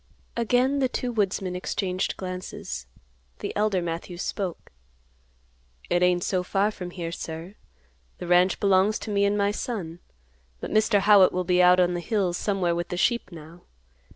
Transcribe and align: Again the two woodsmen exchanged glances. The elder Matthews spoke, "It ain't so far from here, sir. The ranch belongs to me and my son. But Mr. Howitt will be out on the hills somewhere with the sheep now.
Again 0.35 0.79
the 0.79 0.89
two 0.89 1.11
woodsmen 1.11 1.55
exchanged 1.55 2.17
glances. 2.17 2.87
The 3.37 3.55
elder 3.55 3.83
Matthews 3.83 4.23
spoke, 4.23 4.71
"It 5.91 6.01
ain't 6.01 6.23
so 6.23 6.41
far 6.41 6.71
from 6.71 6.89
here, 6.89 7.11
sir. 7.11 7.53
The 8.17 8.25
ranch 8.25 8.59
belongs 8.59 8.97
to 8.97 9.11
me 9.11 9.25
and 9.25 9.37
my 9.37 9.51
son. 9.51 9.99
But 10.59 10.71
Mr. 10.71 11.01
Howitt 11.01 11.31
will 11.31 11.43
be 11.43 11.61
out 11.61 11.79
on 11.79 11.93
the 11.93 11.99
hills 11.99 12.35
somewhere 12.35 12.73
with 12.73 12.87
the 12.87 12.97
sheep 12.97 13.31
now. 13.31 13.61